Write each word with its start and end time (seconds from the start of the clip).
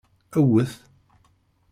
Ewwet! 0.39 0.71